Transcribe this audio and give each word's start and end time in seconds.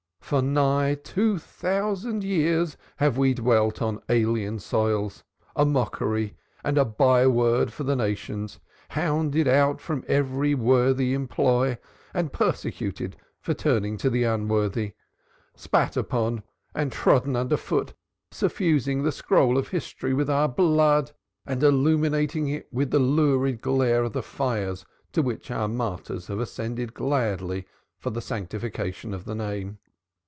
For 0.23 0.41
nigh 0.41 0.95
two 0.95 1.39
thousand 1.39 2.23
years 2.23 2.77
have 2.97 3.17
we 3.17 3.33
dwelt 3.33 3.81
on 3.81 4.01
alien 4.07 4.59
soils, 4.59 5.25
a 5.57 5.65
mockery 5.65 6.37
and 6.63 6.77
a 6.77 6.85
byword 6.85 7.73
for 7.73 7.83
the 7.83 7.97
nations, 7.97 8.57
hounded 8.91 9.45
out 9.45 9.81
from 9.81 10.05
every 10.07 10.55
worthy 10.55 11.13
employ 11.13 11.77
and 12.13 12.31
persecuted 12.31 13.17
for 13.41 13.53
turning 13.53 13.97
to 13.97 14.09
the 14.09 14.23
unworthy, 14.23 14.93
spat 15.57 15.97
upon 15.97 16.43
and 16.73 16.93
trodden 16.93 17.35
under 17.35 17.57
foot, 17.57 17.93
suffusing 18.31 19.03
the 19.03 19.11
scroll 19.11 19.57
of 19.57 19.67
history 19.67 20.13
with 20.13 20.29
our 20.29 20.47
blood 20.47 21.11
and 21.45 21.61
illuminating 21.61 22.47
it 22.47 22.71
with 22.71 22.91
the 22.91 22.99
lurid 22.99 23.59
glare 23.61 24.05
of 24.05 24.13
the 24.13 24.23
fires 24.23 24.85
to 25.11 25.21
which 25.21 25.51
our 25.51 25.67
martyrs 25.67 26.27
have 26.27 26.39
ascended 26.39 26.93
gladly 26.93 27.67
for 27.99 28.11
the 28.11 28.21
Sanctification 28.21 29.13
of 29.13 29.25
the 29.25 29.35
Name. 29.35 29.77